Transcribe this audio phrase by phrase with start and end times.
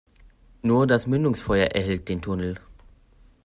[0.63, 2.55] Nur das Mündungsfeuer erhellt den Tunnel.